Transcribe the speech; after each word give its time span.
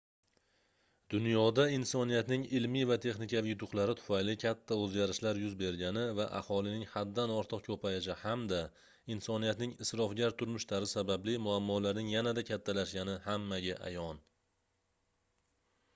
dunyoda 1.13 1.63
insoniyatning 1.73 2.45
ilmiy 2.59 2.85
va 2.91 2.95
texnikaviy 3.01 3.51
yutuqlari 3.53 3.95
tufayli 3.99 4.33
katta 4.43 4.77
oʻzgarishlar 4.85 5.39
yuz 5.41 5.51
bergani 5.59 6.05
va 6.19 6.25
aholining 6.39 6.87
haddan 6.93 7.33
ortiq 7.35 7.61
koʻpayishi 7.67 8.15
hamda 8.23 8.61
insoniyatning 9.17 9.75
isrofgar 9.87 10.37
turmush 10.41 10.69
tarzi 10.73 10.91
sababli 10.97 11.35
muammolarning 11.49 12.13
yanada 12.15 12.45
kattalashgani 12.51 13.19
hammaga 13.29 13.77
ayon 13.91 14.25